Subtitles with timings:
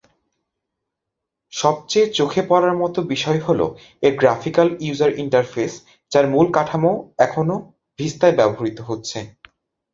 [1.53, 3.61] সবচেয়ে চোখে পরার মত বিষয় হল
[4.03, 5.73] এর গ্রাফিক্যাল ইউজার ইন্টারফেস
[6.11, 6.91] যার মূল কাঠামো
[7.25, 7.55] এখনো
[7.99, 9.19] ভিস্তায় ব্যবহৃত হচ্ছে।